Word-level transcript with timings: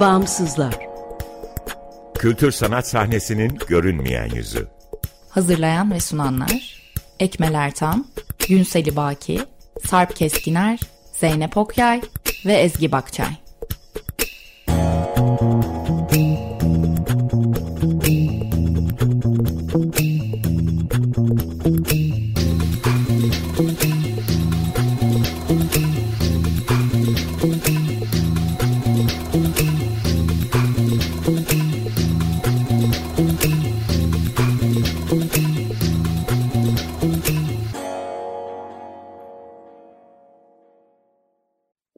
Bağımsızlar. 0.00 0.74
Kültür 2.14 2.52
sanat 2.52 2.86
sahnesinin 2.86 3.58
görünmeyen 3.68 4.28
yüzü. 4.34 4.68
Hazırlayan 5.28 5.90
ve 5.90 6.00
sunanlar 6.00 6.82
Ekmel 7.20 7.54
Ertan, 7.54 8.06
Günseli 8.48 8.96
Baki, 8.96 9.40
Sarp 9.86 10.16
Keskiner, 10.16 10.80
Zeynep 11.12 11.56
Okyay 11.56 12.00
ve 12.46 12.52
Ezgi 12.52 12.92
Bakçay. 12.92 13.45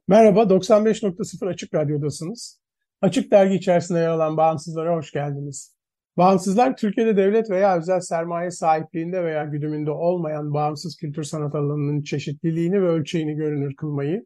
Merhaba, 0.09 0.49
95.0 0.49 1.49
Açık 1.49 1.73
Radyo'dasınız. 1.73 2.61
Açık 3.01 3.31
Dergi 3.31 3.55
içerisinde 3.55 3.99
yer 3.99 4.07
alan 4.07 4.37
Bağımsızlara 4.37 4.95
hoş 4.95 5.11
geldiniz. 5.11 5.75
Bağımsızlar, 6.17 6.77
Türkiye'de 6.77 7.17
devlet 7.17 7.49
veya 7.49 7.77
özel 7.77 7.99
sermaye 7.99 8.51
sahipliğinde 8.51 9.23
veya 9.23 9.43
güdümünde 9.43 9.91
olmayan 9.91 10.53
bağımsız 10.53 10.97
kültür 10.97 11.23
sanat 11.23 11.55
alanının 11.55 12.01
çeşitliliğini 12.01 12.81
ve 12.81 12.87
ölçeğini 12.87 13.35
görünür 13.35 13.75
kılmayı, 13.75 14.25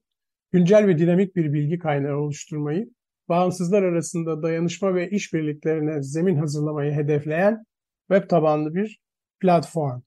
güncel 0.51 0.87
ve 0.87 0.97
dinamik 0.97 1.35
bir 1.35 1.53
bilgi 1.53 1.79
kaynağı 1.79 2.17
oluşturmayı, 2.17 2.89
bağımsızlar 3.29 3.83
arasında 3.83 4.43
dayanışma 4.43 4.95
ve 4.95 5.09
işbirliklerine 5.09 6.01
zemin 6.01 6.35
hazırlamayı 6.35 6.91
hedefleyen 6.91 7.65
web 8.11 8.29
tabanlı 8.29 8.73
bir 8.75 8.99
platform. 9.39 10.01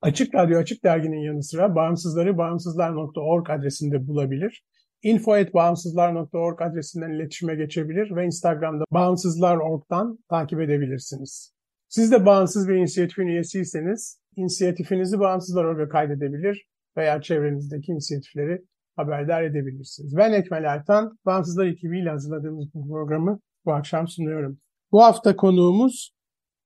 Açık 0.00 0.34
Radyo 0.34 0.58
Açık 0.58 0.84
Dergi'nin 0.84 1.20
yanı 1.20 1.42
sıra 1.42 1.74
bağımsızları 1.74 2.38
bağımsızlar.org 2.38 3.50
adresinde 3.50 4.06
bulabilir 4.06 4.62
info.bağımsızlar.org 5.06 6.62
adresinden 6.62 7.10
iletişime 7.10 7.54
geçebilir 7.54 8.16
ve 8.16 8.24
Instagram'da 8.24 8.84
bağımsızlar.org'dan 8.90 10.18
takip 10.30 10.60
edebilirsiniz. 10.60 11.52
Siz 11.88 12.12
de 12.12 12.26
bağımsız 12.26 12.68
bir 12.68 12.74
inisiyatifin 12.74 13.26
üyesiyseniz 13.26 14.20
inisiyatifinizi 14.36 15.18
Bağımsızlar.org'a 15.18 15.88
kaydedebilir 15.88 16.66
veya 16.96 17.22
çevrenizdeki 17.22 17.92
inisiyatifleri 17.92 18.64
haberdar 18.96 19.42
edebilirsiniz. 19.42 20.16
Ben 20.16 20.32
Ekmel 20.32 20.64
Ertan, 20.64 21.18
Bağımsızlar 21.26 21.66
ekibiyle 21.66 22.10
hazırladığımız 22.10 22.74
bu 22.74 22.88
programı 22.88 23.40
bu 23.64 23.72
akşam 23.72 24.08
sunuyorum. 24.08 24.58
Bu 24.92 25.02
hafta 25.02 25.36
konuğumuz 25.36 26.10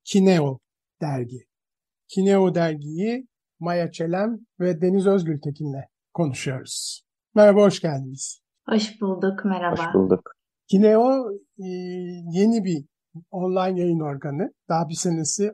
Kineo 0.04 0.58
dergi. 1.00 1.40
Kineo 2.08 2.54
dergiyi 2.54 3.26
Maya 3.58 3.92
Çelem 3.92 4.38
ve 4.60 4.80
Deniz 4.80 5.06
Özgültekin'le 5.06 5.84
konuşuyoruz. 6.14 7.09
Merhaba, 7.34 7.60
hoş 7.60 7.80
geldiniz. 7.80 8.40
Hoş 8.68 9.00
bulduk, 9.00 9.44
merhaba. 9.44 9.86
Hoş 9.86 9.94
bulduk. 9.94 10.32
Kineo 10.68 11.32
e, 11.58 11.66
yeni 12.32 12.64
bir 12.64 12.84
online 13.30 13.80
yayın 13.80 14.00
organı. 14.00 14.52
Daha 14.68 14.88
bir 14.88 14.94
senesi 14.94 15.52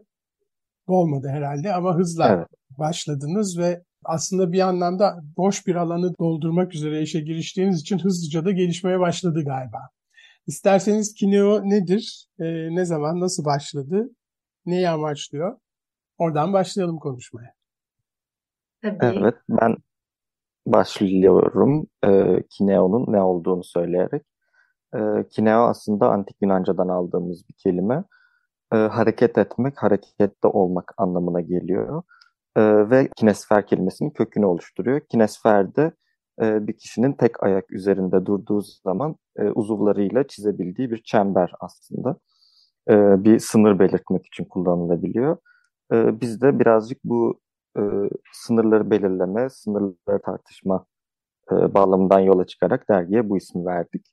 olmadı 0.86 1.28
herhalde 1.30 1.74
ama 1.74 1.96
hızla 1.96 2.28
evet. 2.28 2.46
başladınız 2.78 3.58
ve 3.58 3.82
aslında 4.04 4.52
bir 4.52 4.60
anlamda 4.60 5.20
boş 5.36 5.66
bir 5.66 5.74
alanı 5.74 6.18
doldurmak 6.18 6.74
üzere 6.74 7.02
işe 7.02 7.20
giriştiğiniz 7.20 7.80
için 7.80 7.98
hızlıca 7.98 8.44
da 8.44 8.50
gelişmeye 8.50 9.00
başladı 9.00 9.44
galiba. 9.44 9.88
İsterseniz 10.46 11.14
Kineo 11.14 11.70
nedir, 11.70 12.26
e, 12.38 12.44
ne 12.74 12.84
zaman, 12.84 13.20
nasıl 13.20 13.44
başladı, 13.44 14.10
neyi 14.66 14.88
amaçlıyor? 14.88 15.58
Oradan 16.18 16.52
başlayalım 16.52 16.98
konuşmaya. 16.98 17.52
Tabii. 18.82 18.98
Evet, 19.02 19.34
ben 19.48 19.76
başlıyorum 20.66 21.86
e, 22.04 22.42
Kineo'nun 22.50 23.12
ne 23.12 23.22
olduğunu 23.22 23.64
söyleyerek. 23.64 24.22
E, 24.94 24.98
Kineo 25.30 25.60
aslında 25.62 26.10
antik 26.10 26.36
Yunanca'dan 26.42 26.88
aldığımız 26.88 27.48
bir 27.48 27.54
kelime. 27.54 28.04
E, 28.72 28.76
hareket 28.76 29.38
etmek, 29.38 29.82
harekette 29.82 30.48
olmak 30.48 30.94
anlamına 30.96 31.40
geliyor. 31.40 32.02
E, 32.56 32.90
ve 32.90 33.08
kinesfer 33.16 33.66
kelimesinin 33.66 34.10
kökünü 34.10 34.46
oluşturuyor. 34.46 35.00
Kinesfer 35.00 35.76
de 35.76 35.92
e, 36.42 36.66
bir 36.66 36.72
kişinin 36.72 37.12
tek 37.12 37.42
ayak 37.42 37.72
üzerinde 37.72 38.26
durduğu 38.26 38.62
zaman 38.84 39.16
e, 39.38 39.42
uzuvlarıyla 39.42 40.26
çizebildiği 40.26 40.90
bir 40.90 41.02
çember 41.02 41.52
aslında. 41.60 42.16
E, 42.90 43.24
bir 43.24 43.38
sınır 43.38 43.78
belirtmek 43.78 44.26
için 44.26 44.44
kullanılabiliyor. 44.44 45.36
E, 45.92 46.20
biz 46.20 46.42
de 46.42 46.58
birazcık 46.58 46.98
bu 47.04 47.40
e, 47.76 47.82
sınırları 48.32 48.90
belirleme, 48.90 49.50
sınırları 49.50 50.22
tartışma 50.24 50.86
e, 51.52 51.74
bağlamından 51.74 52.20
yola 52.20 52.46
çıkarak 52.46 52.88
dergiye 52.88 53.28
bu 53.28 53.36
ismi 53.36 53.66
verdik. 53.66 54.06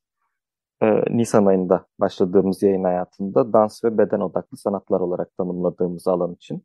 E, 0.82 0.88
Nisan 1.18 1.46
ayında 1.46 1.86
başladığımız 2.00 2.64
yayın 2.64 2.84
hayatında 2.84 3.54
dans 3.54 3.84
ve 3.84 3.98
beden 3.98 4.20
odaklı 4.20 4.58
sanatlar 4.58 5.00
olarak 5.00 5.38
tanımladığımız 5.38 6.08
alan 6.08 6.34
için 6.34 6.64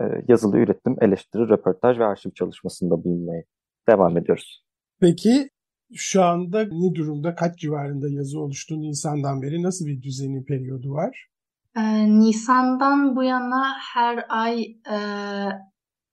e, 0.00 0.04
yazılı 0.28 0.58
üretim, 0.58 0.96
eleştiri, 1.00 1.48
röportaj 1.48 1.98
ve 1.98 2.04
arşiv 2.04 2.30
çalışmasında 2.30 3.04
bulunmaya 3.04 3.42
devam 3.88 4.18
ediyoruz. 4.18 4.64
Peki 5.00 5.50
şu 5.94 6.22
anda 6.22 6.64
ne 6.64 6.94
durumda, 6.94 7.34
kaç 7.34 7.58
civarında 7.58 8.08
yazı 8.08 8.40
oluştu 8.40 8.80
Nisan'dan 8.80 9.42
beri? 9.42 9.62
Nasıl 9.62 9.86
bir 9.86 10.02
düzeni 10.02 10.44
periyodu 10.44 10.92
var? 10.92 11.28
Ee, 11.76 12.20
Nisan'dan 12.20 13.16
bu 13.16 13.22
yana 13.22 13.74
her 13.94 14.26
ay 14.28 14.62
e, 14.90 14.98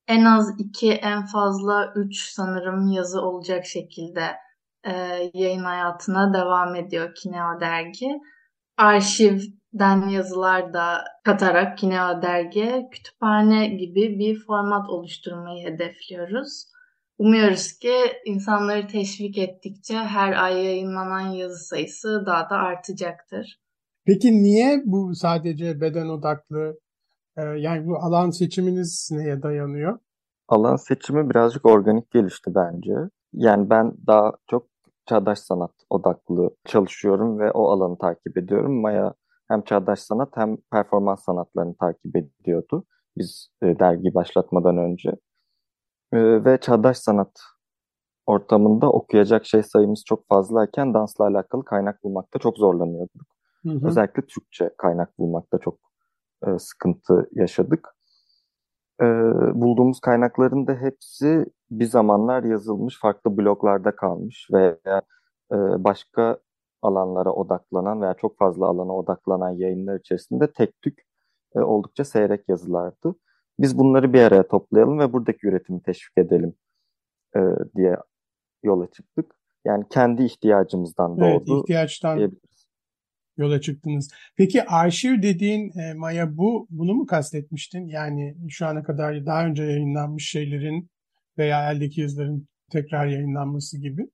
en 0.08 0.24
az 0.24 0.54
iki, 0.58 0.92
en 0.92 1.26
fazla 1.26 1.92
üç 1.96 2.32
sanırım 2.32 2.92
yazı 2.92 3.22
olacak 3.22 3.66
şekilde 3.66 4.24
e, 4.84 4.92
yayın 5.34 5.64
hayatına 5.64 6.34
devam 6.34 6.74
ediyor 6.74 7.14
Kineo 7.14 7.60
Dergi. 7.60 8.20
Arşivden 8.76 10.08
yazılar 10.08 10.72
da 10.72 11.04
katarak 11.24 11.78
Kineo 11.78 12.22
Dergi 12.22 12.88
kütüphane 12.92 13.66
gibi 13.66 14.18
bir 14.18 14.38
format 14.46 14.90
oluşturmayı 14.90 15.66
hedefliyoruz. 15.66 16.72
Umuyoruz 17.18 17.78
ki 17.78 17.94
insanları 18.24 18.86
teşvik 18.86 19.38
ettikçe 19.38 19.94
her 19.94 20.44
ay 20.44 20.64
yayınlanan 20.64 21.20
yazı 21.20 21.64
sayısı 21.64 22.22
daha 22.26 22.50
da 22.50 22.56
artacaktır. 22.56 23.60
Peki 24.06 24.42
niye 24.42 24.82
bu 24.84 25.14
sadece 25.14 25.80
beden 25.80 26.08
odaklı 26.08 26.78
ee, 27.36 27.42
yani 27.42 27.86
bu 27.86 27.96
alan 27.96 28.30
seçiminiz 28.30 29.08
neye 29.12 29.42
dayanıyor? 29.42 29.98
Alan 30.48 30.76
seçimi 30.76 31.30
birazcık 31.30 31.66
organik 31.66 32.10
gelişti 32.10 32.54
bence. 32.54 32.94
Yani 33.32 33.70
ben 33.70 33.92
daha 34.06 34.32
çok 34.50 34.66
çağdaş 35.06 35.38
sanat 35.38 35.72
odaklı 35.90 36.50
çalışıyorum 36.64 37.38
ve 37.38 37.50
o 37.50 37.70
alanı 37.70 37.98
takip 37.98 38.38
ediyorum. 38.38 38.80
Maya 38.80 39.14
hem 39.48 39.62
çağdaş 39.62 40.00
sanat 40.00 40.36
hem 40.36 40.56
performans 40.72 41.24
sanatlarını 41.24 41.74
takip 41.76 42.16
ediyordu. 42.16 42.84
Biz 43.16 43.48
e, 43.62 43.78
dergi 43.78 44.14
başlatmadan 44.14 44.76
önce. 44.78 45.10
E, 46.12 46.44
ve 46.44 46.58
çağdaş 46.60 46.98
sanat 46.98 47.40
ortamında 48.26 48.92
okuyacak 48.92 49.46
şey 49.46 49.62
sayımız 49.62 50.04
çok 50.06 50.28
fazlayken 50.28 50.94
dansla 50.94 51.26
alakalı 51.26 51.64
kaynak 51.64 52.04
bulmakta 52.04 52.38
çok 52.38 52.58
zorlanıyorduk. 52.58 53.26
Hı 53.62 53.70
hı. 53.70 53.86
Özellikle 53.86 54.22
Türkçe 54.22 54.70
kaynak 54.78 55.18
bulmakta 55.18 55.58
çok 55.58 55.78
e, 56.46 56.58
sıkıntı 56.58 57.28
yaşadık. 57.32 57.88
E, 59.00 59.04
bulduğumuz 59.54 60.00
kaynakların 60.00 60.66
da 60.66 60.74
hepsi 60.74 61.46
bir 61.70 61.84
zamanlar 61.84 62.44
yazılmış, 62.44 63.00
farklı 63.00 63.36
bloglarda 63.36 63.96
kalmış 63.96 64.48
veya 64.52 65.02
e, 65.52 65.56
başka 65.84 66.38
alanlara 66.82 67.32
odaklanan 67.32 68.02
veya 68.02 68.14
çok 68.14 68.38
fazla 68.38 68.66
alana 68.66 68.96
odaklanan 68.96 69.50
yayınlar 69.50 69.98
içerisinde 70.00 70.52
tek 70.52 70.82
tük 70.82 70.98
e, 71.56 71.60
oldukça 71.60 72.04
seyrek 72.04 72.48
yazılardı. 72.48 73.14
Biz 73.58 73.78
bunları 73.78 74.12
bir 74.12 74.22
araya 74.22 74.48
toplayalım 74.48 74.98
ve 74.98 75.12
buradaki 75.12 75.46
üretimi 75.46 75.82
teşvik 75.82 76.18
edelim 76.18 76.54
e, 77.36 77.40
diye 77.76 77.96
yola 78.62 78.86
çıktık. 78.86 79.34
Yani 79.64 79.84
kendi 79.90 80.22
ihtiyacımızdan 80.22 81.16
doğdu. 81.16 81.24
Evet, 81.26 81.48
ihtiyaçtan 81.48 82.32
yola 83.36 83.60
çıktınız. 83.60 84.10
Peki 84.36 84.64
arşiv 84.64 85.22
dediğin 85.22 85.78
e, 85.78 85.94
Maya 85.94 86.36
bu 86.36 86.66
bunu 86.70 86.94
mu 86.94 87.06
kastetmiştin? 87.06 87.86
Yani 87.86 88.36
şu 88.48 88.66
ana 88.66 88.82
kadar 88.82 89.26
daha 89.26 89.46
önce 89.46 89.62
yayınlanmış 89.62 90.30
şeylerin 90.30 90.90
veya 91.38 91.72
eldeki 91.72 92.00
yazıların 92.00 92.48
tekrar 92.70 93.06
yayınlanması 93.06 93.78
gibi. 93.78 94.08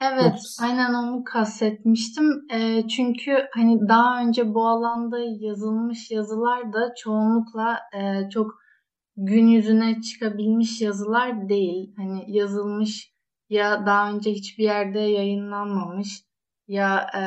Evet, 0.00 0.24
Yoksa... 0.24 0.64
aynen 0.64 0.94
onu 0.94 1.24
kastetmiştim. 1.24 2.46
E, 2.52 2.88
çünkü 2.88 3.48
hani 3.54 3.88
daha 3.88 4.22
önce 4.22 4.54
bu 4.54 4.68
alanda 4.68 5.18
yazılmış 5.40 6.10
yazılar 6.10 6.72
da 6.72 6.94
çoğunlukla 6.94 7.78
e, 7.96 8.30
çok 8.30 8.54
gün 9.16 9.46
yüzüne 9.46 10.00
çıkabilmiş 10.00 10.80
yazılar 10.80 11.48
değil. 11.48 11.94
Hani 11.96 12.24
yazılmış 12.36 13.14
ya 13.48 13.86
daha 13.86 14.12
önce 14.12 14.30
hiçbir 14.32 14.64
yerde 14.64 15.00
yayınlanmamış 15.00 16.24
ya 16.68 17.06
e, 17.16 17.22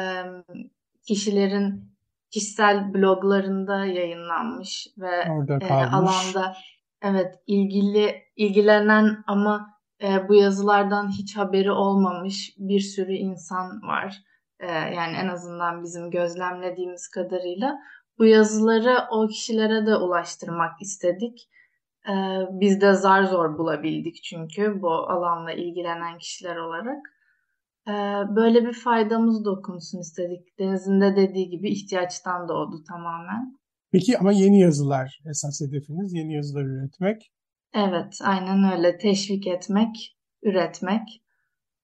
kişilerin 1.07 1.88
kişisel 2.31 2.94
bloglarında 2.94 3.86
yayınlanmış 3.86 4.88
ve 4.98 5.15
e, 5.62 5.74
alanda 5.74 6.56
evet 7.01 7.36
ilgili 7.48 8.15
ilgilenen 8.36 9.24
ama 9.27 9.68
e, 10.04 10.30
bu 10.30 10.36
yazılardan 10.36 11.12
hiç 11.12 11.38
haberi 11.38 11.71
olmamış 11.71 12.56
bir 12.57 12.80
sürü 12.80 13.13
insan 13.13 13.81
var. 13.81 14.18
E, 14.59 14.71
yani 14.71 15.18
en 15.18 15.27
azından 15.27 15.83
bizim 15.83 16.12
gözlemlediğimiz 16.12 17.07
kadarıyla 17.07 17.80
bu 18.19 18.25
yazıları 18.25 18.98
o 19.12 19.27
kişilere 19.27 19.86
de 19.86 19.95
ulaştırmak 19.95 20.81
istedik. 20.81 21.50
E, 22.09 22.13
biz 22.51 22.81
de 22.81 22.94
zar 22.94 23.24
zor 23.24 23.57
bulabildik 23.57 24.24
çünkü 24.24 24.81
bu 24.81 24.89
alanla 24.89 25.51
ilgilenen 25.51 26.18
kişiler 26.18 26.56
olarak. 26.56 27.17
E, 27.88 27.94
böyle 28.36 28.66
bir 28.66 28.74
faydamız 28.74 29.45
dokunsun 29.45 30.00
istedik. 30.00 30.60
Deniz'in 30.60 31.01
de 31.01 31.16
dediği 31.16 31.50
gibi 31.50 31.69
ihtiyaçtan 31.69 32.48
doğdu 32.48 32.84
tamamen. 32.89 33.57
Peki 33.92 34.18
ama 34.18 34.31
yeni 34.31 34.60
yazılar 34.60 35.19
esas 35.30 35.62
hedefiniz. 35.62 36.13
Yeni 36.13 36.34
yazılar 36.34 36.66
üretmek. 36.66 37.31
Evet, 37.75 38.19
aynen 38.24 38.72
öyle. 38.78 38.98
Teşvik 38.98 39.48
etmek, 39.48 40.18
üretmek. 40.44 41.22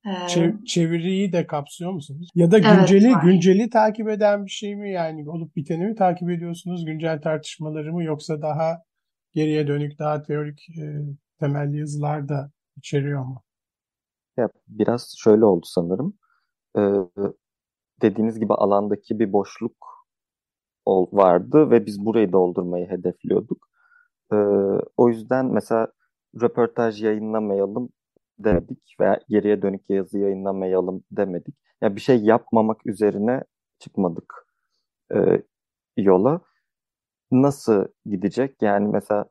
Ee, 0.06 0.10
Çev- 0.10 0.66
çeviriyi 0.66 1.34
de 1.34 1.48
kapsıyor 1.48 1.92
musunuz? 1.92 2.30
Ya 2.36 2.52
da 2.52 2.58
Evet, 2.58 2.68
günceli 2.68 3.12
var. 3.12 3.24
günceli 3.24 3.70
takip 3.70 4.10
eden 4.10 4.46
bir 4.46 4.52
şey 4.52 4.76
mi 4.76 4.92
yani 4.92 5.30
olup 5.30 5.56
biteni 5.56 5.86
mi 5.86 5.96
takip 5.96 6.30
ediyorsunuz? 6.30 6.86
Güncel 6.86 7.22
tartışmaları 7.22 7.94
mı 7.94 8.04
yoksa 8.04 8.42
daha 8.42 8.78
geriye 9.34 9.68
dönük 9.68 10.00
daha 10.00 10.22
teorik 10.22 10.60
e, 10.70 10.84
temelli 11.40 11.78
yazılar 11.80 12.30
da 12.30 12.52
içeriyor 12.78 13.26
mu? 13.26 13.44
Ya 14.38 14.50
biraz 14.68 15.14
şöyle 15.18 15.46
oldu 15.46 15.66
sanırım. 15.66 16.14
Ee, 16.78 16.82
dediğiniz 18.02 18.40
gibi 18.40 18.54
alandaki 18.54 19.20
bir 19.20 19.34
boşluk 19.34 19.76
vardı 20.88 21.70
ve 21.72 21.86
biz 21.86 22.06
burayı 22.06 22.32
doldurmayı 22.32 22.90
hedefliyorduk. 22.90 23.68
Ee, 24.34 24.36
o 24.98 25.10
yüzden 25.10 25.46
mesela 25.46 25.88
röportaj 26.42 27.04
yayınlamayalım 27.04 27.90
demedik 28.40 28.96
veya 29.00 29.20
geriye 29.30 29.62
dönük 29.62 29.90
yazı 29.90 30.20
yayınlamayalım 30.20 31.04
demedik. 31.12 31.56
Ya 31.82 31.96
bir 31.96 32.02
şey 32.02 32.18
yapmamak 32.24 32.88
üzerine 32.88 33.44
çıkmadık 33.80 34.48
e, 35.16 35.44
yola. 35.98 36.42
Nasıl 37.32 37.86
gidecek? 38.06 38.64
Yani 38.64 38.88
mesela 38.88 39.26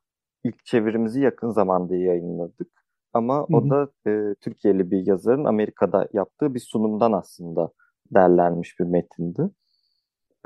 ilk 0.44 0.64
çevirimizi 0.66 1.20
yakın 1.22 1.50
zamanda 1.50 1.96
yayınladık. 1.96 2.81
Ama 3.12 3.38
Hı 3.38 3.56
o 3.56 3.70
da 3.70 3.88
e, 4.06 4.34
Türkiye'li 4.40 4.90
bir 4.90 5.06
yazarın 5.06 5.44
Amerika'da 5.44 6.08
yaptığı 6.12 6.54
bir 6.54 6.60
sunumdan 6.60 7.12
aslında 7.12 7.70
derlenmiş 8.14 8.80
bir 8.80 8.84
metindi. 8.84 9.50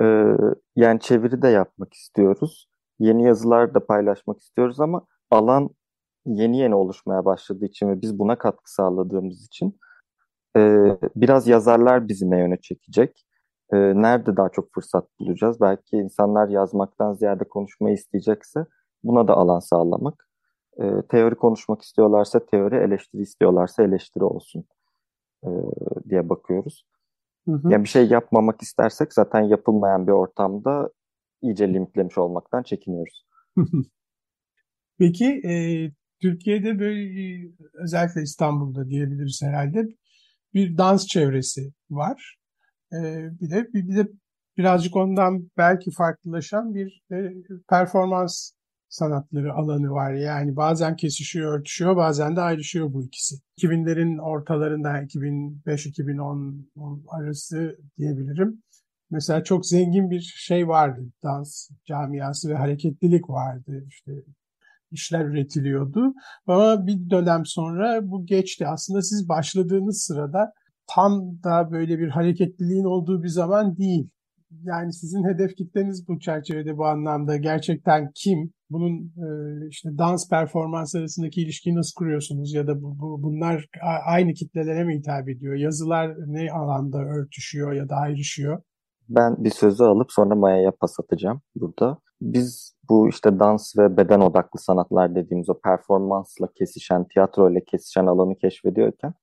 Ee, 0.01 0.37
yani 0.75 0.99
çeviri 0.99 1.41
de 1.41 1.47
yapmak 1.47 1.93
istiyoruz. 1.93 2.69
Yeni 2.99 3.23
yazılar 3.23 3.73
da 3.73 3.85
paylaşmak 3.85 4.39
istiyoruz 4.39 4.79
ama 4.79 5.05
alan 5.31 5.69
yeni 6.25 6.57
yeni 6.57 6.75
oluşmaya 6.75 7.25
başladığı 7.25 7.65
için 7.65 7.89
ve 7.89 8.01
biz 8.01 8.19
buna 8.19 8.37
katkı 8.37 8.73
sağladığımız 8.73 9.45
için 9.45 9.79
e, 10.57 10.61
biraz 11.15 11.47
yazarlar 11.47 12.07
bizi 12.07 12.31
ne 12.31 12.39
yöne 12.39 12.57
çekecek? 12.61 13.25
E, 13.73 13.77
nerede 13.77 14.37
daha 14.37 14.49
çok 14.49 14.73
fırsat 14.73 15.05
bulacağız? 15.19 15.61
Belki 15.61 15.97
insanlar 15.97 16.49
yazmaktan 16.49 17.13
ziyade 17.13 17.43
konuşmayı 17.43 17.95
isteyecekse 17.95 18.65
buna 19.03 19.27
da 19.27 19.33
alan 19.33 19.59
sağlamak. 19.59 20.26
E, 20.79 21.01
teori 21.09 21.35
konuşmak 21.35 21.81
istiyorlarsa 21.81 22.45
teori, 22.45 22.75
eleştiri 22.75 23.21
istiyorlarsa 23.21 23.83
eleştiri 23.83 24.23
olsun 24.23 24.65
e, 25.43 25.49
diye 26.09 26.29
bakıyoruz. 26.29 26.85
Hı 27.45 27.51
hı. 27.51 27.71
Yani 27.71 27.83
bir 27.83 27.89
şey 27.89 28.07
yapmamak 28.07 28.61
istersek 28.61 29.13
zaten 29.13 29.41
yapılmayan 29.41 30.07
bir 30.07 30.11
ortamda 30.11 30.89
iyice 31.41 31.73
limitlemiş 31.73 32.17
olmaktan 32.17 32.63
çekiniyoruz. 32.63 33.25
Peki 34.99 35.25
e, 35.25 35.53
Türkiye'de 36.21 36.79
böyle 36.79 37.51
özellikle 37.73 38.21
İstanbul'da 38.21 38.89
diyebiliriz 38.89 39.41
herhalde 39.43 39.87
bir 40.53 40.77
dans 40.77 41.07
çevresi 41.07 41.73
var. 41.89 42.37
E, 42.93 42.97
bir 43.41 43.49
de 43.49 43.73
bir, 43.73 43.87
bir 43.87 43.95
de 43.95 44.07
birazcık 44.57 44.95
ondan 44.95 45.49
belki 45.57 45.91
farklılaşan 45.91 46.75
bir 46.75 47.03
e, 47.11 47.33
performans 47.69 48.51
sanatları 48.89 49.53
alanı 49.53 49.91
var. 49.91 50.13
Yani 50.13 50.55
bazen 50.55 50.95
kesişiyor, 50.95 51.59
örtüşüyor, 51.59 51.95
bazen 51.95 52.35
de 52.35 52.41
ayrışıyor 52.41 52.93
bu 52.93 53.03
ikisi. 53.03 53.35
2000'lerin 53.57 54.21
ortalarında 54.21 54.89
2005-2010 54.89 56.63
arası 57.07 57.77
diyebilirim. 57.97 58.63
Mesela 59.11 59.43
çok 59.43 59.65
zengin 59.65 60.11
bir 60.11 60.21
şey 60.21 60.67
vardı. 60.67 61.01
Dans 61.23 61.69
camiası 61.85 62.49
ve 62.49 62.55
hareketlilik 62.55 63.29
vardı. 63.29 63.85
İşte 63.87 64.11
işler 64.91 65.25
üretiliyordu. 65.25 66.13
Ama 66.47 66.87
bir 66.87 67.09
dönem 67.09 67.45
sonra 67.45 68.11
bu 68.11 68.25
geçti. 68.25 68.67
Aslında 68.67 69.01
siz 69.01 69.29
başladığınız 69.29 70.01
sırada 70.01 70.53
tam 70.87 71.43
da 71.43 71.71
böyle 71.71 71.99
bir 71.99 72.09
hareketliliğin 72.09 72.83
olduğu 72.83 73.23
bir 73.23 73.27
zaman 73.27 73.77
değil. 73.77 74.09
Yani 74.63 74.93
sizin 74.93 75.23
hedef 75.23 75.55
kitleniz 75.55 76.07
bu 76.07 76.19
çerçevede 76.19 76.77
bu 76.77 76.85
anlamda 76.85 77.37
gerçekten 77.37 78.11
kim? 78.15 78.53
Bunun 78.69 78.97
e, 79.03 79.67
işte 79.67 79.97
dans 79.97 80.29
performans 80.29 80.95
arasındaki 80.95 81.41
ilişkiyi 81.41 81.75
nasıl 81.75 81.93
kuruyorsunuz? 81.95 82.53
Ya 82.53 82.67
da 82.67 82.81
bu, 82.81 82.99
bu, 82.99 83.23
bunlar 83.23 83.69
aynı 84.05 84.33
kitlelere 84.33 84.83
mi 84.83 84.97
hitap 84.97 85.29
ediyor? 85.29 85.55
Yazılar 85.55 86.15
ne 86.27 86.51
alanda 86.51 86.97
örtüşüyor 86.97 87.73
ya 87.73 87.89
da 87.89 87.95
ayrışıyor? 87.95 88.61
Ben 89.09 89.43
bir 89.43 89.49
sözü 89.49 89.83
alıp 89.83 90.11
sonra 90.11 90.35
Maya'ya 90.35 90.71
pas 90.71 90.99
atacağım 90.99 91.41
burada. 91.55 91.97
Biz 92.21 92.75
bu 92.89 93.09
işte 93.09 93.39
dans 93.39 93.77
ve 93.77 93.97
beden 93.97 94.19
odaklı 94.19 94.59
sanatlar 94.59 95.15
dediğimiz 95.15 95.49
o 95.49 95.59
performansla 95.59 96.47
kesişen, 96.55 97.07
tiyatro 97.07 97.51
ile 97.51 97.63
kesişen 97.65 98.05
alanı 98.05 98.35
keşfediyorken 98.35 99.13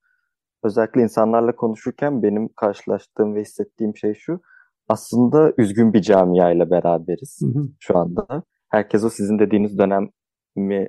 özellikle 0.65 1.03
insanlarla 1.03 1.57
konuşurken 1.57 2.23
benim 2.23 2.49
karşılaştığım 2.49 3.35
ve 3.35 3.41
hissettiğim 3.41 3.97
şey 3.97 4.15
şu. 4.15 4.41
Aslında 4.89 5.53
üzgün 5.59 5.93
bir 5.93 6.03
camia 6.03 6.51
ile 6.51 6.71
beraberiz 6.71 7.41
Hı 7.43 7.59
hı. 7.59 7.69
şu 7.81 7.99
anda. 7.99 8.43
Herkes 8.75 9.05
o 9.05 9.11
sizin 9.11 9.39
dediğiniz 9.39 9.79
dönemi 9.79 10.89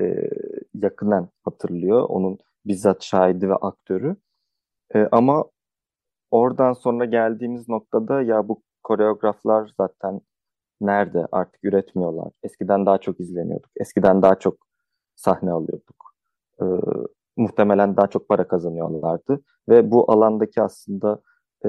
e, 0.00 0.30
yakından 0.74 1.28
hatırlıyor. 1.44 2.02
Onun 2.08 2.38
bizzat 2.66 3.02
şahidi 3.02 3.48
ve 3.48 3.54
aktörü. 3.54 4.16
E, 4.94 5.08
ama 5.12 5.44
oradan 6.30 6.72
sonra 6.72 7.04
geldiğimiz 7.04 7.68
noktada 7.68 8.22
ya 8.22 8.48
bu 8.48 8.62
koreograflar 8.82 9.72
zaten 9.76 10.20
nerede 10.80 11.26
artık 11.32 11.64
üretmiyorlar. 11.64 12.32
Eskiden 12.42 12.86
daha 12.86 12.98
çok 12.98 13.20
izleniyorduk. 13.20 13.70
Eskiden 13.76 14.22
daha 14.22 14.38
çok 14.38 14.56
sahne 15.14 15.52
alıyorduk. 15.52 16.14
E, 16.60 16.64
muhtemelen 17.36 17.96
daha 17.96 18.06
çok 18.06 18.28
para 18.28 18.48
kazanıyorlardı. 18.48 19.40
Ve 19.68 19.90
bu 19.90 20.12
alandaki 20.12 20.62
aslında 20.62 21.20
e, 21.66 21.68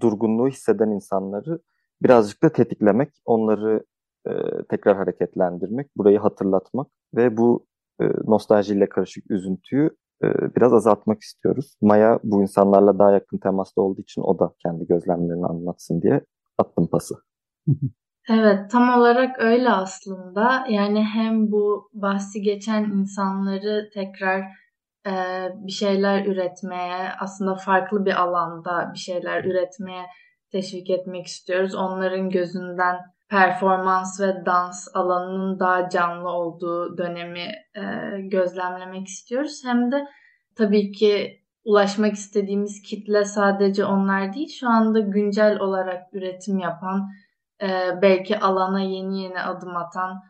durgunluğu 0.00 0.48
hisseden 0.48 0.90
insanları 0.90 1.60
birazcık 2.02 2.42
da 2.42 2.52
tetiklemek, 2.52 3.10
onları 3.24 3.84
e, 4.28 4.32
tekrar 4.70 4.96
hareketlendirmek, 4.96 5.96
burayı 5.96 6.18
hatırlatmak 6.18 6.88
ve 7.14 7.36
bu 7.36 7.66
e, 8.00 8.04
nostaljiyle 8.04 8.88
karışık 8.88 9.30
üzüntüyü 9.30 9.90
e, 10.24 10.26
biraz 10.56 10.72
azaltmak 10.72 11.20
istiyoruz. 11.20 11.76
Maya 11.80 12.20
bu 12.24 12.42
insanlarla 12.42 12.98
daha 12.98 13.12
yakın 13.12 13.38
temasta 13.38 13.82
olduğu 13.82 14.00
için 14.00 14.22
o 14.22 14.38
da 14.38 14.52
kendi 14.58 14.86
gözlemlerini 14.86 15.46
anlatsın 15.46 16.02
diye 16.02 16.20
attım 16.58 16.86
pası. 16.86 17.14
Evet, 18.30 18.70
tam 18.70 18.98
olarak 18.98 19.42
öyle 19.42 19.70
aslında. 19.70 20.64
Yani 20.68 21.04
hem 21.04 21.52
bu 21.52 21.90
bahsi 21.92 22.42
geçen 22.42 22.84
insanları 22.84 23.90
tekrar 23.94 24.40
e, 25.06 25.12
bir 25.66 25.72
şeyler 25.72 26.26
üretmeye, 26.26 27.08
aslında 27.20 27.54
farklı 27.54 28.04
bir 28.04 28.22
alanda 28.22 28.90
bir 28.94 28.98
şeyler 28.98 29.44
üretmeye 29.44 30.06
teşvik 30.52 30.90
etmek 30.90 31.26
istiyoruz. 31.26 31.74
Onların 31.74 32.30
gözünden 32.30 32.96
performans 33.32 34.20
ve 34.20 34.46
dans 34.46 34.88
alanının 34.94 35.60
daha 35.60 35.88
canlı 35.88 36.28
olduğu 36.28 36.98
dönemi 36.98 37.52
e, 37.76 37.82
gözlemlemek 38.20 39.08
istiyoruz. 39.08 39.62
Hem 39.64 39.92
de 39.92 40.06
tabii 40.56 40.92
ki 40.92 41.42
ulaşmak 41.64 42.12
istediğimiz 42.12 42.82
kitle 42.82 43.24
sadece 43.24 43.84
onlar 43.84 44.32
değil. 44.32 44.48
Şu 44.60 44.68
anda 44.68 45.00
güncel 45.00 45.58
olarak 45.58 46.14
üretim 46.14 46.58
yapan, 46.58 47.08
e, 47.62 47.68
belki 48.02 48.38
alana 48.38 48.80
yeni 48.80 49.22
yeni 49.22 49.40
adım 49.40 49.76
atan 49.76 50.22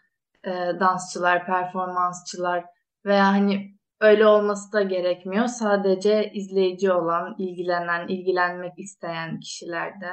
e, 0.45 0.51
dansçılar, 0.81 1.47
performansçılar 1.47 2.65
veya 3.05 3.27
hani 3.27 3.75
öyle 4.01 4.27
olması 4.27 4.73
da 4.73 4.83
gerekmiyor. 4.83 5.47
Sadece 5.47 6.31
izleyici 6.33 6.93
olan, 6.93 7.35
ilgilenen, 7.39 8.09
ilgilenmek 8.09 8.79
isteyen 8.79 9.41
kişiler 9.41 10.01
de 10.01 10.09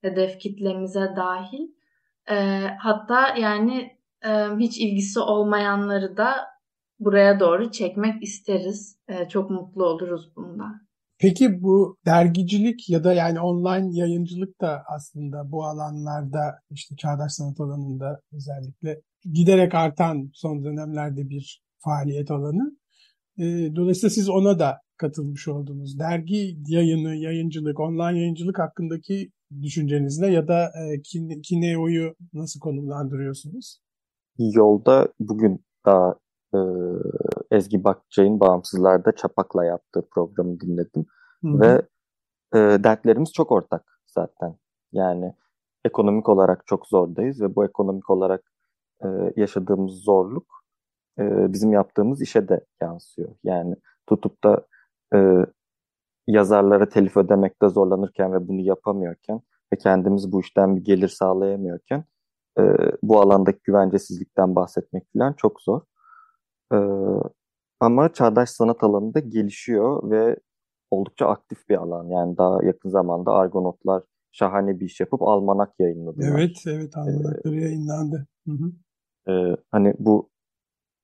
hedef 0.00 0.38
kitlemize 0.38 1.12
dahil. 1.16 1.74
E, 2.30 2.34
hatta 2.78 3.36
yani 3.36 3.98
e, 4.24 4.30
hiç 4.58 4.78
ilgisi 4.78 5.20
olmayanları 5.20 6.16
da 6.16 6.34
buraya 7.00 7.40
doğru 7.40 7.70
çekmek 7.70 8.22
isteriz. 8.22 8.98
E, 9.08 9.28
çok 9.28 9.50
mutlu 9.50 9.86
oluruz 9.86 10.36
bundan. 10.36 10.84
Peki 11.18 11.62
bu 11.62 11.96
dergicilik 12.06 12.90
ya 12.90 13.04
da 13.04 13.12
yani 13.12 13.40
online 13.40 13.98
yayıncılık 13.98 14.60
da 14.60 14.82
aslında 14.86 15.52
bu 15.52 15.64
alanlarda 15.64 16.60
işte 16.70 16.96
çağdaş 16.96 17.32
sanat 17.32 17.60
alanında 17.60 18.20
özellikle 18.32 19.00
giderek 19.32 19.74
artan 19.74 20.30
son 20.34 20.64
dönemlerde 20.64 21.28
bir 21.28 21.62
faaliyet 21.78 22.30
alanı. 22.30 22.76
Dolayısıyla 23.76 24.10
siz 24.10 24.28
ona 24.28 24.58
da 24.58 24.78
katılmış 24.96 25.48
oldunuz. 25.48 25.98
Dergi 25.98 26.56
yayını, 26.66 27.14
yayıncılık, 27.14 27.80
online 27.80 28.18
yayıncılık 28.18 28.58
hakkındaki 28.58 29.30
düşünceniz 29.62 30.18
ne 30.18 30.26
ya 30.26 30.48
da 30.48 30.64
e, 30.64 31.02
Kineo'yu 31.42 32.14
nasıl 32.32 32.60
konumlandırıyorsunuz? 32.60 33.80
Yolda 34.38 35.08
bugün 35.20 35.64
daha 35.86 36.14
e, 36.54 36.58
Ezgi 37.50 37.84
Bakçay'ın 37.84 38.40
Bağımsızlar'da 38.40 39.12
Çapak'la 39.12 39.64
yaptığı 39.64 40.08
programı 40.10 40.60
dinledim. 40.60 41.06
Hı-hı. 41.42 41.60
Ve 41.60 41.82
e, 42.54 42.84
dertlerimiz 42.84 43.32
çok 43.32 43.52
ortak 43.52 44.00
zaten. 44.06 44.56
Yani 44.92 45.34
ekonomik 45.84 46.28
olarak 46.28 46.66
çok 46.66 46.86
zordayız 46.86 47.40
ve 47.40 47.54
bu 47.54 47.64
ekonomik 47.64 48.10
olarak 48.10 48.52
e, 49.04 49.08
yaşadığımız 49.36 49.92
zorluk 49.94 50.46
e, 51.18 51.52
bizim 51.52 51.72
yaptığımız 51.72 52.22
işe 52.22 52.48
de 52.48 52.66
yansıyor. 52.80 53.28
Yani 53.44 53.76
tutup 54.06 54.44
da 54.44 54.66
e, 55.14 55.18
yazarlara 56.26 56.88
telif 56.88 57.16
ödemekte 57.16 57.68
zorlanırken 57.68 58.32
ve 58.32 58.48
bunu 58.48 58.60
yapamıyorken 58.60 59.40
ve 59.72 59.78
kendimiz 59.78 60.32
bu 60.32 60.40
işten 60.40 60.76
bir 60.76 60.84
gelir 60.84 61.08
sağlayamıyorken 61.08 62.04
e, 62.58 62.62
bu 63.02 63.20
alandaki 63.20 63.60
güvencesizlikten 63.64 64.54
bahsetmek 64.54 65.04
falan 65.12 65.32
çok 65.32 65.60
zor. 65.62 65.80
E, 66.72 66.78
ama 67.80 68.12
çağdaş 68.12 68.50
sanat 68.50 68.82
alanında 68.82 69.20
gelişiyor 69.20 70.10
ve 70.10 70.36
oldukça 70.90 71.26
aktif 71.26 71.68
bir 71.68 71.76
alan. 71.76 72.08
Yani 72.08 72.36
daha 72.36 72.64
yakın 72.64 72.88
zamanda 72.88 73.32
Argonotlar 73.32 74.02
şahane 74.32 74.80
bir 74.80 74.86
iş 74.86 75.00
yapıp 75.00 75.22
almanak 75.22 75.74
yayınladılar. 75.78 76.38
Evet, 76.38 76.56
evet 76.66 76.96
almanakları 76.96 77.56
ee, 77.56 77.60
yayınlandı. 77.60 78.26
Hı 78.48 78.52
hı. 78.52 78.72
E, 79.32 79.56
hani 79.70 79.94
bu 79.98 80.30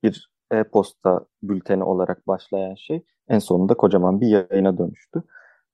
bir 0.03 0.31
e-posta 0.53 1.27
bülteni 1.43 1.85
olarak 1.85 2.27
başlayan 2.27 2.75
şey 2.75 3.05
en 3.31 3.39
sonunda 3.39 3.75
kocaman 3.75 4.21
bir 4.21 4.27
yayına 4.27 4.79
dönüştü. 4.79 5.23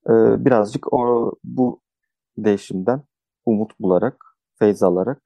Ee, 0.07 0.45
birazcık 0.45 0.93
o 0.93 1.33
bu 1.45 1.81
değişimden 2.39 3.03
umut 3.47 3.81
bularak, 3.81 4.25
feyz 4.59 4.83
alarak 4.83 5.23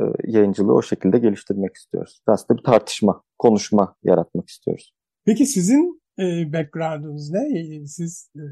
e, 0.00 0.02
yayıncılığı 0.24 0.74
o 0.74 0.82
şekilde 0.82 1.18
geliştirmek 1.18 1.74
istiyoruz. 1.74 2.22
Aslında 2.26 2.58
bir 2.58 2.64
tartışma, 2.64 3.22
konuşma 3.38 3.94
yaratmak 4.02 4.48
istiyoruz. 4.48 4.94
Peki 5.24 5.46
sizin 5.46 6.02
e, 6.18 6.52
background'unuz 6.52 7.30
ne? 7.30 7.86
Siz 7.86 8.30
e, 8.36 8.42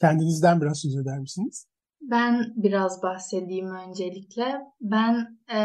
kendinizden 0.00 0.60
biraz 0.60 0.78
söz 0.78 0.96
eder 0.96 1.18
misiniz? 1.18 1.66
Ben 2.00 2.52
biraz 2.56 3.02
bahsedeyim 3.02 3.70
öncelikle. 3.70 4.60
Ben 4.80 5.38
e, 5.48 5.58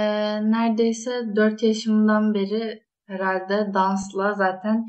neredeyse 0.52 1.12
4 1.36 1.64
yaşımdan 1.64 2.34
beri 2.34 2.84
herhalde 3.06 3.74
dansla 3.74 4.34
zaten 4.34 4.86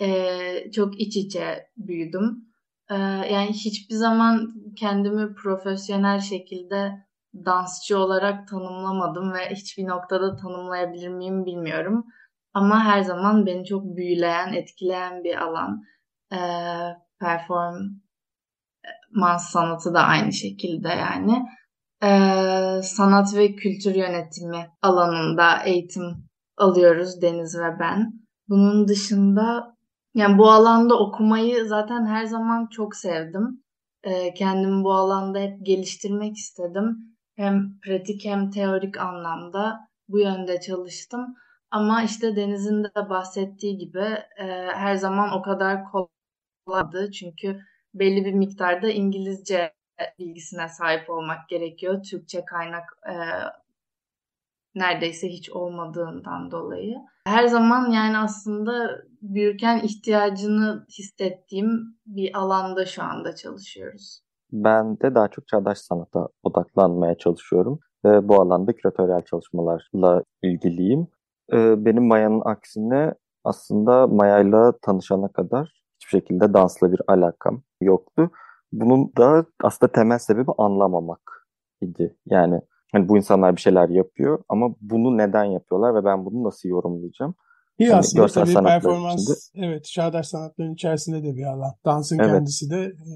e, 0.00 0.70
çok 0.70 1.00
iç 1.00 1.16
içe 1.16 1.66
büyüdüm. 1.76 2.52
E, 2.90 2.94
yani 3.32 3.52
hiçbir 3.52 3.94
zaman 3.94 4.52
kendimi 4.76 5.34
profesyonel 5.34 6.20
şekilde 6.20 6.92
dansçı 7.34 7.98
olarak 7.98 8.48
tanımlamadım 8.48 9.32
ve 9.32 9.50
hiçbir 9.50 9.86
noktada 9.86 10.36
tanımlayabilir 10.36 11.08
miyim 11.08 11.44
bilmiyorum. 11.44 12.04
Ama 12.54 12.84
her 12.84 13.02
zaman 13.02 13.46
beni 13.46 13.64
çok 13.64 13.84
büyüleyen, 13.84 14.52
etkileyen 14.52 15.24
bir 15.24 15.36
alan. 15.36 15.82
E, 16.32 16.38
performans 17.20 17.92
sanatı 19.50 19.94
da 19.94 20.00
aynı 20.00 20.32
şekilde 20.32 20.88
yani. 20.88 21.42
E, 22.02 22.82
sanat 22.82 23.34
ve 23.34 23.54
kültür 23.54 23.94
yönetimi 23.94 24.70
alanında 24.82 25.62
eğitim 25.64 26.28
alıyoruz 26.56 27.22
Deniz 27.22 27.58
ve 27.58 27.78
ben. 27.80 28.12
Bunun 28.48 28.88
dışında 28.88 29.76
yani 30.14 30.38
bu 30.38 30.50
alanda 30.50 30.98
okumayı 30.98 31.64
zaten 31.64 32.06
her 32.06 32.24
zaman 32.24 32.66
çok 32.66 32.96
sevdim. 32.96 33.64
Ee, 34.04 34.34
kendimi 34.34 34.84
bu 34.84 34.92
alanda 34.92 35.38
hep 35.38 35.66
geliştirmek 35.66 36.36
istedim. 36.36 36.98
Hem 37.36 37.80
pratik 37.80 38.24
hem 38.24 38.50
teorik 38.50 38.98
anlamda 38.98 39.80
bu 40.08 40.18
yönde 40.18 40.60
çalıştım. 40.60 41.34
Ama 41.70 42.02
işte 42.02 42.36
Deniz'in 42.36 42.84
de 42.84 43.08
bahsettiği 43.10 43.78
gibi 43.78 44.18
e, 44.38 44.46
her 44.74 44.94
zaman 44.94 45.32
o 45.32 45.42
kadar 45.42 45.80
kolaydı. 45.84 47.10
Çünkü 47.10 47.60
belli 47.94 48.24
bir 48.24 48.32
miktarda 48.32 48.90
İngilizce 48.90 49.74
bilgisine 50.18 50.68
sahip 50.68 51.10
olmak 51.10 51.48
gerekiyor. 51.48 52.02
Türkçe 52.02 52.44
kaynak 52.44 52.84
e, 53.08 53.14
neredeyse 54.74 55.28
hiç 55.28 55.50
olmadığından 55.50 56.50
dolayı. 56.50 56.96
Her 57.26 57.46
zaman 57.46 57.90
yani 57.90 58.18
aslında 58.18 59.02
büyürken 59.22 59.80
ihtiyacını 59.80 60.86
hissettiğim 60.98 61.96
bir 62.06 62.38
alanda 62.38 62.86
şu 62.86 63.02
anda 63.02 63.34
çalışıyoruz. 63.34 64.20
Ben 64.52 65.00
de 65.00 65.14
daha 65.14 65.28
çok 65.28 65.48
çağdaş 65.48 65.78
sanata 65.78 66.28
odaklanmaya 66.42 67.18
çalışıyorum. 67.18 67.80
Ve 68.04 68.28
bu 68.28 68.40
alanda 68.40 68.72
küratöryel 68.72 69.22
çalışmalarla 69.22 70.22
ilgiliyim. 70.42 71.06
Ee, 71.52 71.84
benim 71.84 72.06
Maya'nın 72.06 72.42
aksine 72.44 73.14
aslında 73.44 74.06
Maya'yla 74.06 74.72
tanışana 74.82 75.28
kadar 75.28 75.82
hiçbir 76.00 76.20
şekilde 76.20 76.54
dansla 76.54 76.92
bir 76.92 77.00
alakam 77.08 77.62
yoktu. 77.80 78.30
Bunun 78.72 79.12
da 79.18 79.44
aslında 79.62 79.92
temel 79.92 80.18
sebebi 80.18 80.50
anlamamak 80.58 81.46
idi. 81.80 82.16
Yani 82.26 82.60
Hani 82.92 83.08
bu 83.08 83.16
insanlar 83.16 83.56
bir 83.56 83.60
şeyler 83.60 83.88
yapıyor 83.88 84.38
ama 84.48 84.74
bunu 84.80 85.18
neden 85.18 85.44
yapıyorlar 85.44 85.94
ve 85.94 86.04
ben 86.04 86.24
bunu 86.24 86.44
nasıl 86.44 86.68
yorumlayacağım? 86.68 87.34
İyi 87.78 87.88
hani 87.88 87.98
aslında 87.98 88.26
tabii 88.26 88.54
performans, 88.54 89.22
içinde. 89.22 89.66
evet 89.66 89.84
çağdaş 89.84 90.28
sanatların 90.28 90.74
içerisinde 90.74 91.22
de 91.22 91.36
bir 91.36 91.44
alan. 91.44 91.74
Dansın 91.84 92.18
evet. 92.18 92.30
kendisi 92.30 92.70
de 92.70 92.80
e, 92.80 93.12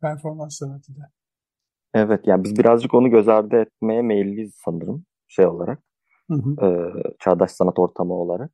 performans 0.00 0.58
sanatı 0.58 0.96
da. 0.96 1.10
Evet 1.94 2.26
yani 2.26 2.44
biz 2.44 2.58
birazcık 2.58 2.94
onu 2.94 3.10
göz 3.10 3.28
ardı 3.28 3.56
etmeye 3.56 4.02
meyilliyiz 4.02 4.54
sanırım 4.64 5.04
şey 5.26 5.46
olarak. 5.46 5.82
Hı 6.30 6.34
hı. 6.34 6.66
E, 6.66 6.92
çağdaş 7.18 7.50
sanat 7.50 7.78
ortamı 7.78 8.14
olarak. 8.14 8.50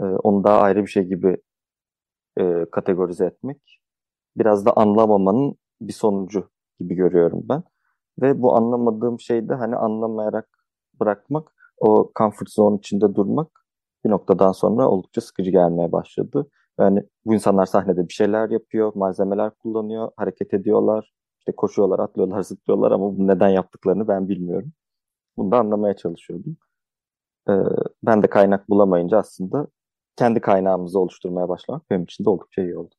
E, 0.00 0.04
onu 0.04 0.44
daha 0.44 0.60
ayrı 0.60 0.82
bir 0.82 0.90
şey 0.90 1.04
gibi 1.04 1.36
e, 2.40 2.66
kategorize 2.72 3.26
etmek 3.26 3.80
biraz 4.36 4.66
da 4.66 4.72
anlamamanın 4.76 5.56
bir 5.80 5.92
sonucu 5.92 6.50
gibi 6.80 6.94
görüyorum 6.94 7.40
ben. 7.48 7.62
Ve 8.22 8.42
bu 8.42 8.56
anlamadığım 8.56 9.20
şeyde 9.20 9.54
hani 9.54 9.76
anlamayarak 9.76 10.48
bırakmak, 11.00 11.54
o 11.78 12.12
comfort 12.18 12.50
zone 12.50 12.76
içinde 12.76 13.14
durmak 13.14 13.63
bir 14.04 14.10
noktadan 14.10 14.52
sonra 14.52 14.88
oldukça 14.88 15.20
sıkıcı 15.20 15.50
gelmeye 15.50 15.92
başladı. 15.92 16.50
Yani 16.78 17.02
bu 17.24 17.34
insanlar 17.34 17.66
sahnede 17.66 18.08
bir 18.08 18.12
şeyler 18.12 18.50
yapıyor, 18.50 18.92
malzemeler 18.94 19.50
kullanıyor, 19.50 20.10
hareket 20.16 20.54
ediyorlar, 20.54 21.12
işte 21.38 21.52
koşuyorlar, 21.56 21.98
atlıyorlar, 21.98 22.42
zıplıyorlar 22.42 22.92
ama 22.92 23.18
bu 23.18 23.26
neden 23.28 23.48
yaptıklarını 23.48 24.08
ben 24.08 24.28
bilmiyorum. 24.28 24.72
Bunu 25.36 25.50
da 25.50 25.58
anlamaya 25.58 25.96
çalışıyordum. 25.96 26.56
Ee, 27.48 27.52
ben 28.02 28.22
de 28.22 28.26
kaynak 28.26 28.68
bulamayınca 28.68 29.18
aslında 29.18 29.66
kendi 30.16 30.40
kaynağımızı 30.40 30.98
oluşturmaya 31.00 31.48
başlamak 31.48 31.90
benim 31.90 32.04
için 32.04 32.24
de 32.24 32.30
oldukça 32.30 32.62
iyi 32.62 32.78
oldu. 32.78 32.94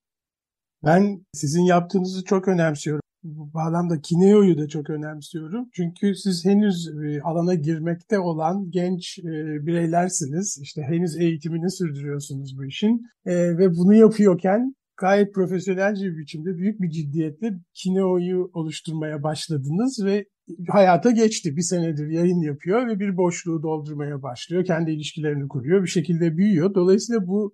Ben 0.85 1.25
sizin 1.33 1.63
yaptığınızı 1.63 2.23
çok 2.23 2.47
önemsiyorum 2.47 3.01
bu 3.25 3.53
bağlamda 3.53 4.01
Kineo'yu 4.01 4.57
da 4.57 4.67
çok 4.67 4.89
önemsiyorum. 4.89 5.69
Çünkü 5.73 6.15
siz 6.15 6.45
henüz 6.45 6.87
e, 6.87 7.21
alana 7.21 7.53
girmekte 7.53 8.19
olan 8.19 8.69
genç 8.69 9.19
e, 9.19 9.65
bireylersiniz. 9.65 10.59
İşte 10.61 10.81
henüz 10.81 11.17
eğitimini 11.17 11.71
sürdürüyorsunuz 11.71 12.57
bu 12.57 12.65
işin. 12.65 13.01
E, 13.25 13.57
ve 13.57 13.69
bunu 13.69 13.93
yapıyorken 13.93 14.75
gayet 14.97 15.33
profesyonelce 15.33 16.05
bir 16.05 16.17
biçimde 16.17 16.57
büyük 16.57 16.81
bir 16.81 16.89
ciddiyetle 16.89 17.53
Kineo'yu 17.73 18.51
oluşturmaya 18.53 19.23
başladınız 19.23 20.05
ve 20.05 20.25
hayata 20.69 21.11
geçti. 21.11 21.55
Bir 21.55 21.61
senedir 21.61 22.07
yayın 22.07 22.41
yapıyor 22.41 22.87
ve 22.87 22.99
bir 22.99 23.17
boşluğu 23.17 23.63
doldurmaya 23.63 24.23
başlıyor. 24.23 24.65
Kendi 24.65 24.91
ilişkilerini 24.91 25.47
kuruyor. 25.47 25.83
Bir 25.83 25.87
şekilde 25.87 26.37
büyüyor. 26.37 26.73
Dolayısıyla 26.75 27.27
bu 27.27 27.53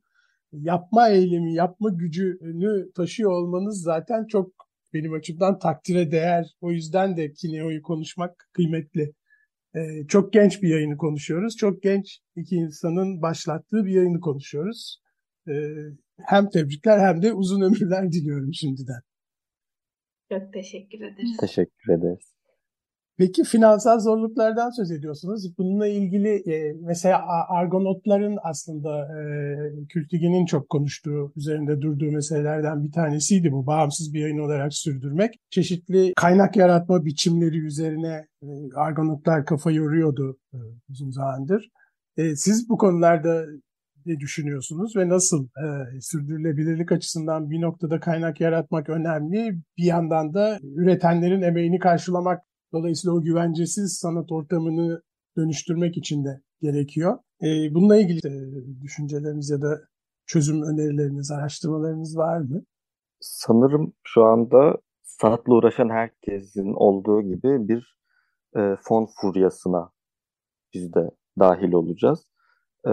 yapma 0.51 1.09
eylemi, 1.09 1.53
yapma 1.53 1.89
gücünü 1.89 2.91
taşıyor 2.95 3.31
olmanız 3.31 3.81
zaten 3.81 4.25
çok 4.27 4.70
benim 4.93 5.13
açımdan 5.13 5.59
takdire 5.59 6.11
değer. 6.11 6.45
O 6.61 6.71
yüzden 6.71 7.17
de 7.17 7.33
Kineo'yu 7.33 7.81
konuşmak 7.81 8.49
kıymetli. 8.53 9.13
Ee, 9.75 10.07
çok 10.07 10.33
genç 10.33 10.61
bir 10.61 10.69
yayını 10.69 10.97
konuşuyoruz. 10.97 11.57
Çok 11.57 11.83
genç 11.83 12.19
iki 12.35 12.55
insanın 12.55 13.21
başlattığı 13.21 13.85
bir 13.85 13.91
yayını 13.91 14.19
konuşuyoruz. 14.19 15.01
Ee, 15.47 15.53
hem 16.25 16.49
tebrikler 16.49 16.99
hem 16.99 17.21
de 17.21 17.33
uzun 17.33 17.61
ömürler 17.61 18.11
diliyorum 18.11 18.53
şimdiden. 18.53 19.01
Çok 20.29 20.53
teşekkür 20.53 20.97
ederiz. 20.97 21.37
Teşekkür 21.39 21.93
ederiz. 21.93 22.33
Peki 23.21 23.43
finansal 23.43 23.99
zorluklardan 23.99 24.69
söz 24.69 24.91
ediyorsunuz. 24.91 25.57
Bununla 25.57 25.87
ilgili 25.87 26.51
e, 26.51 26.73
mesela 26.81 27.21
Argonotların 27.49 28.37
aslında 28.43 28.99
e, 28.99 29.85
Kültigi'nin 29.89 30.45
çok 30.45 30.69
konuştuğu, 30.69 31.33
üzerinde 31.35 31.81
durduğu 31.81 32.11
meselelerden 32.11 32.83
bir 32.83 32.91
tanesiydi 32.91 33.51
bu. 33.51 33.67
Bağımsız 33.67 34.13
bir 34.13 34.19
yayın 34.19 34.39
olarak 34.39 34.73
sürdürmek. 34.73 35.35
Çeşitli 35.49 36.13
kaynak 36.15 36.55
yaratma 36.55 37.05
biçimleri 37.05 37.57
üzerine 37.57 38.27
e, 38.43 38.47
Argonotlar 38.75 39.45
kafa 39.45 39.71
yoruyordu 39.71 40.37
e, 40.53 40.57
uzun 40.89 41.11
zamandır. 41.11 41.69
E, 42.17 42.35
siz 42.35 42.69
bu 42.69 42.77
konularda 42.77 43.45
ne 44.05 44.19
düşünüyorsunuz 44.19 44.95
ve 44.95 45.09
nasıl 45.09 45.45
e, 45.45 46.01
sürdürülebilirlik 46.01 46.91
açısından 46.91 47.49
bir 47.49 47.61
noktada 47.61 47.99
kaynak 47.99 48.41
yaratmak 48.41 48.89
önemli. 48.89 49.57
Bir 49.77 49.83
yandan 49.83 50.33
da 50.33 50.59
üretenlerin 50.75 51.41
emeğini 51.41 51.79
karşılamak 51.79 52.41
Dolayısıyla 52.73 53.15
o 53.15 53.21
güvencesiz 53.21 53.97
sanat 53.97 54.31
ortamını 54.31 55.01
dönüştürmek 55.37 55.97
için 55.97 56.25
de 56.25 56.41
gerekiyor. 56.61 57.17
E, 57.43 57.73
bununla 57.73 57.97
ilgili 57.97 58.19
e, 58.27 58.33
düşünceleriniz 58.81 59.49
ya 59.49 59.61
da 59.61 59.79
çözüm 60.25 60.61
önerileriniz, 60.61 61.31
araştırmalarınız 61.31 62.17
var 62.17 62.37
mı? 62.37 62.63
Sanırım 63.19 63.93
şu 64.03 64.23
anda 64.23 64.77
sanatla 65.03 65.53
uğraşan 65.53 65.89
herkesin 65.89 66.73
olduğu 66.73 67.21
gibi 67.21 67.67
bir 67.67 67.97
e, 68.55 68.75
fon 68.81 69.09
furyasına 69.21 69.91
biz 70.73 70.93
de 70.93 71.11
dahil 71.39 71.73
olacağız. 71.73 72.27
E, 72.87 72.91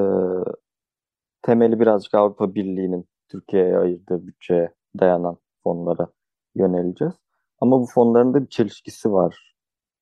temeli 1.42 1.80
birazcık 1.80 2.14
Avrupa 2.14 2.54
Birliği'nin 2.54 3.08
Türkiye'ye 3.28 3.78
ayırdığı 3.78 4.26
bütçeye 4.26 4.74
dayanan 5.00 5.36
fonlara 5.62 6.08
yöneleceğiz. 6.54 7.14
Ama 7.60 7.80
bu 7.80 7.86
fonların 7.86 8.34
da 8.34 8.42
bir 8.42 8.48
çelişkisi 8.48 9.12
var 9.12 9.47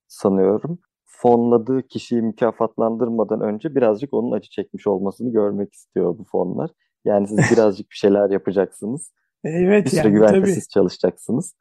sanıyorum. 0.08 0.78
Fonladığı 1.04 1.82
kişiyi 1.82 2.22
mükafatlandırmadan 2.22 3.40
önce 3.40 3.74
birazcık 3.74 4.14
onun 4.14 4.32
acı 4.32 4.50
çekmiş 4.50 4.86
olmasını 4.86 5.32
görmek 5.32 5.72
istiyor 5.74 6.18
bu 6.18 6.24
fonlar. 6.24 6.70
Yani 7.04 7.28
siz 7.28 7.38
birazcık 7.52 7.90
bir 7.90 7.96
şeyler 7.96 8.30
yapacaksınız. 8.30 9.12
Evet 9.44 9.84
bir 9.84 9.90
süre 9.90 10.00
yani, 10.00 10.12
güvencesiz 10.12 10.66
tabii. 10.66 10.72
çalışacaksınız. 10.72 11.54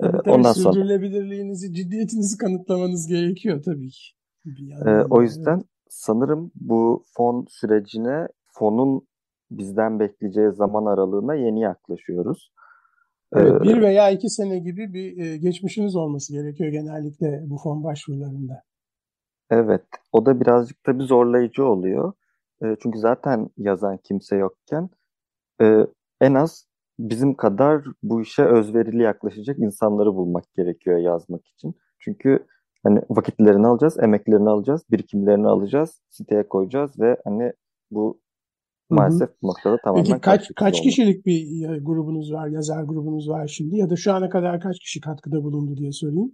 Tabii, 0.00 0.16
tabii, 0.16 0.30
Ondan 0.30 0.52
sonra 0.52 0.72
sürdürülebilirliğinizi, 0.72 1.74
ciddiyetinizi 1.74 2.38
kanıtlamanız 2.38 3.06
gerekiyor 3.06 3.62
tabii 3.62 3.90
ki. 3.90 4.18
Ee, 4.86 4.90
o 5.10 5.22
yüzden 5.22 5.56
evet. 5.56 5.66
sanırım 5.88 6.50
bu 6.54 7.04
fon 7.16 7.46
sürecine 7.48 8.28
fonun 8.52 9.06
bizden 9.50 10.00
bekleyeceği 10.00 10.52
zaman 10.52 10.86
aralığına 10.86 11.34
yeni 11.34 11.60
yaklaşıyoruz. 11.60 12.52
Evet, 13.36 13.62
bir 13.62 13.82
veya 13.82 14.10
iki 14.10 14.30
sene 14.30 14.58
gibi 14.58 14.92
bir 14.92 15.24
e, 15.24 15.36
geçmişiniz 15.36 15.96
olması 15.96 16.32
gerekiyor 16.32 16.72
genellikle 16.72 17.42
bu 17.46 17.58
fon 17.58 17.84
başvurularında. 17.84 18.62
Evet, 19.50 19.84
o 20.12 20.26
da 20.26 20.40
birazcık 20.40 20.84
tabii 20.84 21.02
zorlayıcı 21.02 21.64
oluyor. 21.64 22.12
E, 22.62 22.76
çünkü 22.82 22.98
zaten 22.98 23.50
yazan 23.56 23.98
kimse 24.04 24.36
yokken 24.36 24.90
e, 25.62 25.86
en 26.20 26.34
az 26.34 26.68
bizim 26.98 27.34
kadar 27.34 27.84
bu 28.02 28.22
işe 28.22 28.44
özverili 28.44 29.02
yaklaşacak 29.02 29.58
insanları 29.58 30.14
bulmak 30.14 30.44
gerekiyor 30.54 30.98
yazmak 30.98 31.46
için. 31.46 31.74
Çünkü 31.98 32.46
hani 32.82 33.00
vakitlerini 33.10 33.66
alacağız, 33.66 33.98
emeklerini 33.98 34.48
alacağız, 34.48 34.82
birikimlerini 34.90 35.48
alacağız, 35.48 36.00
siteye 36.08 36.48
koyacağız 36.48 37.00
ve 37.00 37.16
hani 37.24 37.52
bu 37.90 38.20
Maalesef 38.90 39.28
bu 39.42 39.48
noktada 39.48 39.76
tamamen 39.84 40.04
Peki 40.04 40.20
kaç 40.20 40.50
kaç 40.56 40.82
kişilik 40.82 41.26
bir 41.26 41.66
grubunuz 41.84 42.32
var, 42.32 42.48
yazar 42.48 42.82
grubunuz 42.82 43.28
var 43.28 43.46
şimdi 43.46 43.76
ya 43.76 43.90
da 43.90 43.96
şu 43.96 44.12
ana 44.12 44.28
kadar 44.28 44.60
kaç 44.60 44.78
kişi 44.78 45.00
katkıda 45.00 45.44
bulundu 45.44 45.76
diye 45.76 45.92
sorayım. 45.92 46.32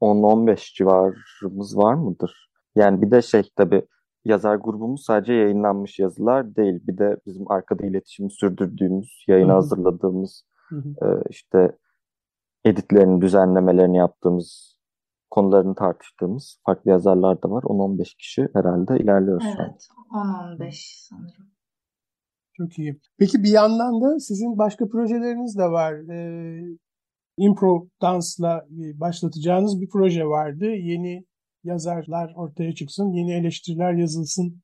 10-15 0.00 0.74
civarımız 0.74 1.76
var 1.76 1.94
mıdır? 1.94 2.50
Yani 2.76 3.02
bir 3.02 3.10
de 3.10 3.22
şey 3.22 3.42
tabii 3.56 3.82
yazar 4.24 4.56
grubumuz 4.56 5.04
sadece 5.04 5.32
yayınlanmış 5.32 5.98
yazılar 5.98 6.56
değil. 6.56 6.80
Bir 6.86 6.98
de 6.98 7.16
bizim 7.26 7.50
arkada 7.50 7.86
iletişimi 7.86 8.30
sürdürdüğümüz, 8.30 9.24
yayına 9.28 9.54
hazırladığımız, 9.54 10.44
E, 10.72 11.06
işte 11.30 11.72
editlerini, 12.64 13.20
düzenlemelerini 13.20 13.96
yaptığımız, 13.96 14.78
konularını 15.30 15.74
tartıştığımız 15.74 16.60
farklı 16.66 16.90
yazarlar 16.90 17.42
da 17.42 17.50
var. 17.50 17.62
10-15 17.62 18.16
kişi 18.16 18.48
herhalde 18.54 18.98
ilerliyoruz 18.98 19.46
evet. 19.46 19.88
şu 20.10 20.16
an. 20.18 20.58
10-15 20.58 21.08
sanırım. 21.08 21.57
Çok 22.58 22.78
iyi. 22.78 23.00
Peki 23.18 23.42
bir 23.42 23.50
yandan 23.50 24.02
da 24.02 24.18
sizin 24.18 24.58
başka 24.58 24.88
projeleriniz 24.88 25.58
de 25.58 25.64
var. 25.64 25.94
Ee, 25.94 26.78
impro 27.36 27.88
dansla 28.02 28.66
başlatacağınız 28.94 29.80
bir 29.80 29.88
proje 29.88 30.24
vardı. 30.24 30.64
Yeni 30.64 31.24
yazarlar 31.64 32.32
ortaya 32.36 32.74
çıksın, 32.74 33.12
yeni 33.12 33.32
eleştiriler 33.32 33.92
yazılsın 33.92 34.62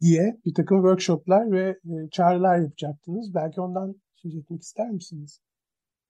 diye 0.00 0.36
bir 0.46 0.54
takım 0.54 0.78
workshoplar 0.78 1.52
ve 1.52 1.68
e, 1.68 2.10
çağrılar 2.10 2.58
yapacaktınız. 2.58 3.34
Belki 3.34 3.60
ondan 3.60 3.94
söz 4.14 4.34
etmek 4.34 4.62
ister 4.62 4.90
misiniz? 4.90 5.40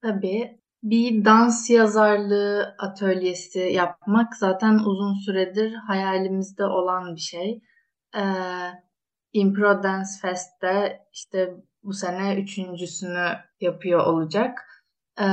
Tabii. 0.02 0.60
Bir 0.82 1.24
dans 1.24 1.70
yazarlığı 1.70 2.74
atölyesi 2.78 3.58
yapmak 3.58 4.36
zaten 4.36 4.74
uzun 4.74 5.14
süredir 5.14 5.74
hayalimizde 5.74 6.64
olan 6.64 7.14
bir 7.14 7.20
şey 7.20 7.60
e, 8.14 8.22
Impro 9.32 9.82
Dance 9.82 10.10
Fest'te 10.22 11.06
işte 11.12 11.54
bu 11.82 11.92
sene 11.92 12.42
üçüncüsünü 12.42 13.28
yapıyor 13.60 14.06
olacak. 14.06 14.58
E, 15.20 15.26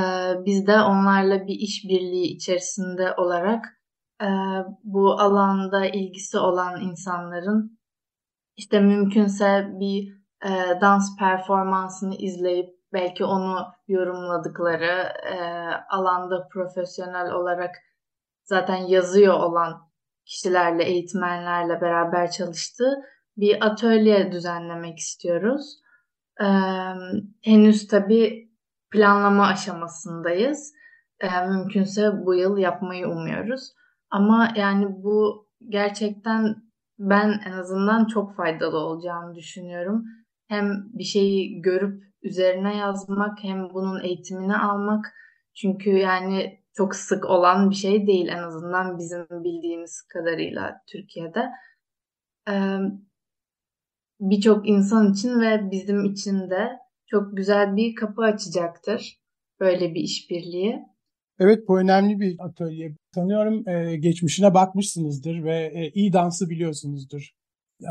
biz 0.44 0.66
de 0.66 0.80
onlarla 0.80 1.46
bir 1.46 1.54
işbirliği 1.54 2.36
içerisinde 2.36 3.14
olarak 3.14 3.64
e, 4.22 4.28
bu 4.84 5.12
alanda 5.20 5.86
ilgisi 5.86 6.38
olan 6.38 6.80
insanların 6.80 7.78
işte 8.56 8.80
mümkünse 8.80 9.66
bir 9.80 10.16
e, 10.44 10.80
dans 10.80 11.18
performansını 11.18 12.14
izleyip 12.14 12.76
belki 12.92 13.24
onu 13.24 13.66
yorumladıkları 13.88 15.12
e, 15.26 15.38
alanda 15.90 16.48
profesyonel 16.48 17.32
olarak 17.32 17.74
zaten 18.44 18.76
yazıyor 18.76 19.34
olan 19.34 19.90
kişilerle, 20.24 20.84
eğitmenlerle 20.84 21.80
beraber 21.80 22.30
çalıştığı 22.30 23.02
bir 23.36 23.66
atölye 23.66 24.32
düzenlemek 24.32 24.98
istiyoruz. 24.98 25.80
Ee, 26.40 26.44
henüz 27.42 27.86
tabii 27.86 28.50
planlama 28.90 29.46
aşamasındayız. 29.46 30.72
Ee, 31.20 31.46
mümkünse 31.46 32.26
bu 32.26 32.34
yıl 32.34 32.58
yapmayı 32.58 33.08
umuyoruz. 33.08 33.72
Ama 34.10 34.52
yani 34.56 34.86
bu 34.88 35.48
gerçekten 35.68 36.56
ben 36.98 37.40
en 37.46 37.52
azından 37.52 38.06
çok 38.06 38.36
faydalı 38.36 38.78
olacağını 38.78 39.34
düşünüyorum. 39.34 40.04
Hem 40.48 40.84
bir 40.92 41.04
şeyi 41.04 41.62
görüp 41.62 42.02
üzerine 42.22 42.76
yazmak 42.76 43.38
hem 43.42 43.74
bunun 43.74 44.04
eğitimini 44.04 44.56
almak. 44.56 45.14
Çünkü 45.54 45.90
yani 45.90 46.60
çok 46.76 46.94
sık 46.94 47.24
olan 47.24 47.70
bir 47.70 47.74
şey 47.74 48.06
değil 48.06 48.28
en 48.28 48.42
azından 48.42 48.98
bizim 48.98 49.26
bildiğimiz 49.30 50.02
kadarıyla 50.02 50.82
Türkiye'de. 50.92 51.48
Ee, 52.48 52.78
Birçok 54.20 54.68
insan 54.68 55.12
için 55.12 55.40
ve 55.40 55.70
bizim 55.70 56.04
için 56.04 56.50
de 56.50 56.68
çok 57.06 57.36
güzel 57.36 57.76
bir 57.76 57.94
kapı 57.94 58.22
açacaktır 58.22 59.18
böyle 59.60 59.94
bir 59.94 60.00
işbirliği. 60.00 60.80
Evet 61.38 61.68
bu 61.68 61.78
önemli 61.78 62.20
bir 62.20 62.36
atölye. 62.38 62.96
Sanıyorum 63.14 63.68
e, 63.68 63.96
geçmişine 63.96 64.54
bakmışsınızdır 64.54 65.44
ve 65.44 65.72
e, 65.74 65.90
iyi 65.90 66.12
dansı 66.12 66.50
biliyorsunuzdur. 66.50 67.30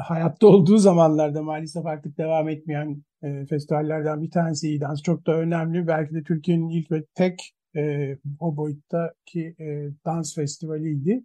Hayatta 0.07 0.47
olduğu 0.47 0.77
zamanlarda 0.77 1.43
maalesef 1.43 1.85
artık 1.85 2.17
devam 2.17 2.49
etmeyen 2.49 3.03
e, 3.23 3.45
festivallerden 3.45 4.21
bir 4.21 4.31
tanesi 4.31 4.67
iyi 4.67 4.81
dans. 4.81 5.01
Çok 5.01 5.27
da 5.27 5.37
önemli. 5.37 5.87
Belki 5.87 6.13
de 6.13 6.23
Türkiye'nin 6.23 6.69
ilk 6.69 6.91
ve 6.91 7.05
tek 7.15 7.53
e, 7.75 8.15
o 8.39 8.57
boyuttaki 8.57 9.55
e, 9.59 9.89
dans 10.05 10.35
festivaliydi. 10.35 11.23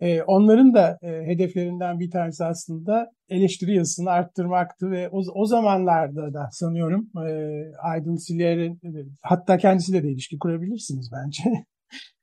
E, 0.00 0.22
onların 0.22 0.74
da 0.74 0.98
e, 1.02 1.08
hedeflerinden 1.08 2.00
bir 2.00 2.10
tanesi 2.10 2.44
aslında 2.44 3.10
eleştiri 3.28 3.74
yazısını 3.74 4.10
arttırmaktı 4.10 4.90
ve 4.90 5.08
o, 5.08 5.22
o 5.34 5.46
zamanlarda 5.46 6.34
da 6.34 6.48
sanıyorum 6.52 7.10
e, 7.26 7.30
Aydın 7.82 8.16
Siler'in 8.16 8.72
e, 8.72 8.90
hatta 9.22 9.58
kendisiyle 9.58 10.02
de 10.02 10.08
ilişki 10.08 10.38
kurabilirsiniz 10.38 11.10
bence. 11.12 11.42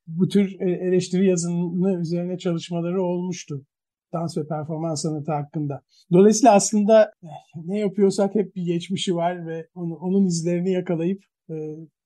Bu 0.07 0.27
tür 0.27 0.59
e, 0.59 0.71
eleştiri 0.71 1.27
yazını 1.27 1.99
üzerine 1.99 2.37
çalışmaları 2.37 3.03
olmuştu 3.03 3.65
dans 4.13 4.37
ve 4.37 4.47
performans 4.47 5.01
sanatı 5.01 5.31
hakkında. 5.31 5.81
Dolayısıyla 6.11 6.53
aslında 6.53 7.11
e, 7.23 7.27
ne 7.65 7.79
yapıyorsak 7.79 8.35
hep 8.35 8.55
bir 8.55 8.65
geçmişi 8.65 9.15
var 9.15 9.47
ve 9.47 9.67
onu, 9.75 9.95
onun 9.95 10.25
izlerini 10.25 10.71
yakalayıp 10.71 11.23
e, 11.49 11.55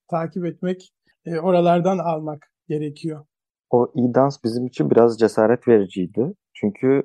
takip 0.10 0.46
etmek 0.46 0.92
e, 1.26 1.40
oralardan 1.40 1.98
almak 1.98 2.48
gerekiyor. 2.68 3.26
O 3.72 3.92
iyi 3.96 4.14
dans 4.14 4.44
bizim 4.44 4.66
için 4.66 4.92
biraz 4.92 5.20
cesaret 5.20 5.68
vericiydi. 5.68 6.34
Çünkü 6.54 7.04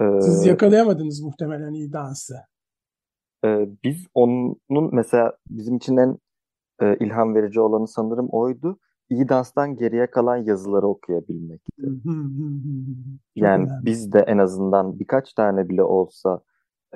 e, 0.00 0.20
siz 0.20 0.46
yakalayamadınız 0.46 1.20
muhtemelen 1.20 1.72
iyi 1.72 1.92
dansı. 1.92 2.34
E, 3.44 3.68
biz 3.84 4.06
onun 4.14 4.94
mesela 4.94 5.36
bizim 5.50 5.76
için 5.76 5.96
en 5.96 6.18
e, 6.82 6.96
ilham 6.96 7.34
verici 7.34 7.60
olanı 7.60 7.88
sanırım 7.88 8.28
oydu. 8.28 8.78
iyi 9.10 9.28
danstan 9.28 9.76
geriye 9.76 10.06
kalan 10.06 10.36
yazıları 10.36 10.86
okuyabilmekti. 10.86 11.82
yani 13.36 13.68
biz 13.82 14.12
de 14.12 14.18
en 14.18 14.38
azından 14.38 14.98
birkaç 14.98 15.32
tane 15.32 15.68
bile 15.68 15.82
olsa 15.82 16.40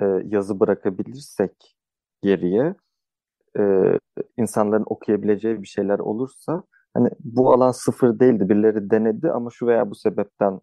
e, 0.01 0.05
yazı 0.25 0.59
bırakabilirsek 0.59 1.77
geriye 2.21 2.75
e, 3.59 3.63
insanların 4.37 4.85
okuyabileceği 4.87 5.61
bir 5.61 5.67
şeyler 5.67 5.99
olursa 5.99 6.63
hani 6.93 7.09
bu 7.19 7.53
alan 7.53 7.71
sıfır 7.71 8.19
değildi. 8.19 8.49
Birileri 8.49 8.89
denedi 8.89 9.31
ama 9.31 9.49
şu 9.53 9.67
veya 9.67 9.89
bu 9.89 9.95
sebepten 9.95 10.59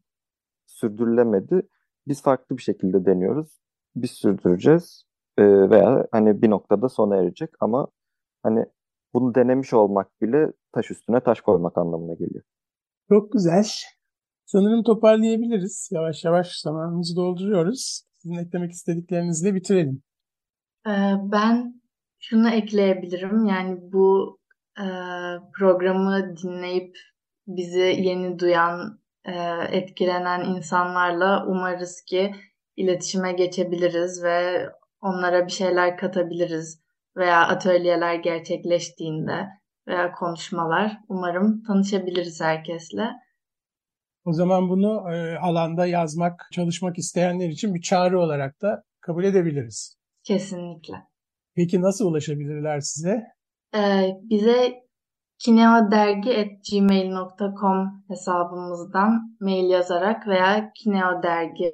sürdürülemedi. 0.67 1.69
Biz 2.09 2.23
farklı 2.23 2.57
bir 2.57 2.63
şekilde 2.63 3.07
deniyoruz. 3.07 3.61
Biz 3.97 4.11
sürdüreceğiz 4.11 5.05
e, 5.39 5.45
veya 5.71 6.07
hani 6.13 6.43
bir 6.43 6.51
noktada 6.51 6.89
sona 6.89 7.17
erecek 7.17 7.51
ama 7.61 7.87
hani 8.43 8.65
bunu 9.15 9.35
denemiş 9.35 9.73
olmak 9.73 10.23
bile 10.23 10.53
taş 10.73 10.91
üstüne 10.91 11.21
taş 11.21 11.41
koymak 11.41 11.79
anlamına 11.79 12.15
geliyor. 12.15 12.45
Çok 13.09 13.33
güzel. 13.33 13.67
Sanırım 14.47 14.83
toparlayabiliriz. 14.83 15.89
Yavaş 15.93 16.25
yavaş 16.25 16.61
zamanımızı 16.61 17.17
dolduruyoruz. 17.17 18.03
Sizin 18.15 18.37
eklemek 18.37 18.73
istediklerinizle 18.73 19.55
bitirelim. 19.55 20.03
Ee, 20.87 21.15
ben 21.33 21.83
şunu 22.19 22.51
ekleyebilirim. 22.51 23.47
Yani 23.47 23.79
bu 23.93 24.39
programı 25.59 26.37
dinleyip 26.37 26.97
bizi 27.47 27.81
yeni 27.81 28.39
duyan, 28.39 29.01
e, 29.25 29.33
etkilenen 29.71 30.45
insanlarla 30.45 31.47
umarız 31.47 32.03
ki 32.03 32.35
iletişime 32.77 33.33
geçebiliriz 33.33 34.23
ve 34.23 34.67
onlara 35.01 35.47
bir 35.47 35.53
şeyler 35.53 35.97
katabiliriz 35.97 36.81
veya 37.17 37.41
atölyeler 37.47 38.15
gerçekleştiğinde 38.15 39.47
veya 39.89 40.13
konuşmalar 40.13 40.99
umarım 41.09 41.63
tanışabiliriz 41.63 42.41
herkesle. 42.41 43.11
O 44.25 44.33
zaman 44.33 44.69
bunu 44.69 45.15
e, 45.15 45.39
alanda 45.39 45.87
yazmak, 45.87 46.49
çalışmak 46.53 46.99
isteyenler 46.99 47.49
için 47.49 47.75
bir 47.75 47.81
çağrı 47.83 48.21
olarak 48.21 48.63
da 48.63 48.83
kabul 49.01 49.25
edebiliriz. 49.25 49.97
Kesinlikle. 50.23 50.95
Peki 51.55 51.83
nasıl 51.83 52.07
ulaşabilirler 52.07 52.81
size? 52.81 53.36
Ee, 53.75 54.11
bize 54.23 54.75
kineodergi.gmail.com 55.39 58.05
hesabımızdan 58.09 59.37
mail 59.41 59.71
yazarak 59.71 60.29
veya 60.29 60.73
kineodergi 60.75 61.73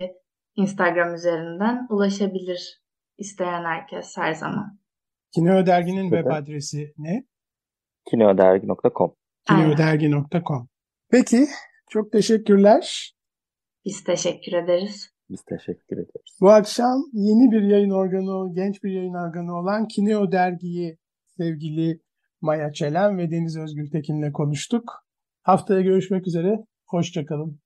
Instagram 0.56 1.14
üzerinden 1.14 1.86
ulaşabilir 1.90 2.82
isteyen 3.18 3.64
herkes 3.64 4.16
her 4.16 4.34
zaman. 4.34 4.78
Kineo 5.34 5.66
Dergi'nin 5.66 6.10
web 6.10 6.26
adresi 6.26 6.94
ne? 6.98 7.24
kineodergi.com 8.10 9.14
kineodergi.com 9.48 10.68
Peki, 11.10 11.46
çok 11.90 12.12
teşekkürler. 12.12 13.14
Biz 13.84 14.04
teşekkür 14.04 14.52
ederiz. 14.52 15.10
Biz 15.30 15.44
teşekkür 15.44 15.96
ederiz. 15.96 16.38
Bu 16.40 16.50
akşam 16.50 17.02
yeni 17.12 17.50
bir 17.52 17.62
yayın 17.62 17.90
organı, 17.90 18.54
genç 18.54 18.82
bir 18.82 18.92
yayın 18.92 19.14
organı 19.14 19.54
olan 19.54 19.88
Kineo 19.88 20.32
Dergi'yi 20.32 20.98
sevgili 21.36 22.00
Maya 22.40 22.72
Çelen 22.72 23.18
ve 23.18 23.30
Deniz 23.30 23.58
Özgül 23.58 23.90
Tekin'le 23.90 24.32
konuştuk. 24.32 25.06
Haftaya 25.42 25.80
görüşmek 25.80 26.26
üzere. 26.26 26.56
Hoşçakalın. 26.86 27.61